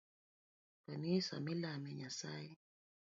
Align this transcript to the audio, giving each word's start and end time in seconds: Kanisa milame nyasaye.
Kanisa 0.85 1.33
milame 1.45 1.89
nyasaye. 1.99 2.53